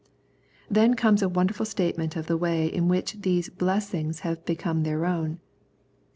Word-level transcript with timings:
Then 0.67 0.95
comes 0.95 1.21
a 1.21 1.29
wonderful 1.29 1.63
statement 1.67 2.15
of 2.15 2.25
the 2.25 2.35
way 2.35 2.65
in 2.65 2.87
which 2.87 3.21
these 3.21 3.49
blessings 3.51 4.21
had 4.21 4.43
become 4.45 4.81
their 4.81 5.05
own. 5.05 5.39